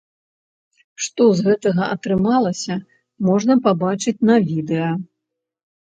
[1.07, 2.81] Што з гэтага атрымалася,
[3.31, 4.91] можна пабачыць на відэа.